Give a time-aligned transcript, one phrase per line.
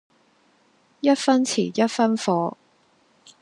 [1.01, 2.55] 一分錢一分貨